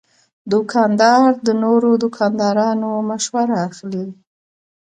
دوکاندار 0.51 1.29
د 1.47 1.49
نورو 1.63 1.89
دوکاندارانو 2.03 2.89
مشوره 3.09 3.55
اخلي. 3.69 4.05